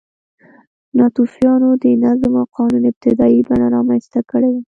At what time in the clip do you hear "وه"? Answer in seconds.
4.53-4.61